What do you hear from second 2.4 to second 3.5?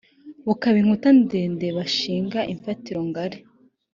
imfatiro ngari